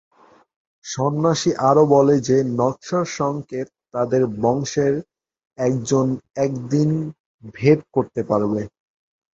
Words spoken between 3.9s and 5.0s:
তাদের বংশের